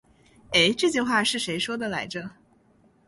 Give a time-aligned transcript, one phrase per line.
[0.53, 2.31] 欸，这句话是谁说的来着。